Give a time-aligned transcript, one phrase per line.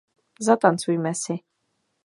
[0.47, 1.35] Zatancujme si.